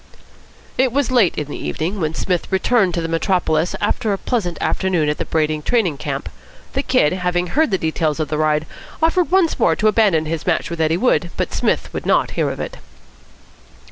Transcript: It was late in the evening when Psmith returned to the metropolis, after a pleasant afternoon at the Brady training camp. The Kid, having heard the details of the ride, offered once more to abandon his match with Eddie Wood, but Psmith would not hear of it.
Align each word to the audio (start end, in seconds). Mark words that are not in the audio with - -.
It 0.79 0.91
was 0.91 1.11
late 1.11 1.37
in 1.37 1.45
the 1.45 1.63
evening 1.63 1.99
when 1.99 2.15
Psmith 2.15 2.51
returned 2.51 2.95
to 2.95 3.01
the 3.01 3.07
metropolis, 3.07 3.75
after 3.79 4.11
a 4.11 4.17
pleasant 4.17 4.57
afternoon 4.59 5.09
at 5.09 5.19
the 5.19 5.25
Brady 5.25 5.61
training 5.61 5.97
camp. 5.97 6.27
The 6.73 6.81
Kid, 6.81 7.13
having 7.13 7.45
heard 7.45 7.69
the 7.69 7.77
details 7.77 8.19
of 8.19 8.29
the 8.29 8.39
ride, 8.39 8.65
offered 8.99 9.29
once 9.29 9.59
more 9.59 9.75
to 9.75 9.87
abandon 9.87 10.25
his 10.25 10.47
match 10.47 10.71
with 10.71 10.81
Eddie 10.81 10.97
Wood, 10.97 11.29
but 11.37 11.53
Psmith 11.53 11.93
would 11.93 12.07
not 12.07 12.31
hear 12.31 12.49
of 12.49 12.59
it. 12.59 12.77